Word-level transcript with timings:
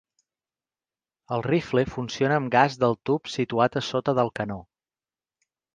El 1.37 1.43
rifle 1.47 1.85
funciona 1.97 2.41
amb 2.43 2.51
gas 2.57 2.81
del 2.85 2.99
tub 3.11 3.33
situat 3.37 3.79
a 3.83 3.87
sota 3.93 4.21
del 4.23 4.37
canó. 4.41 4.63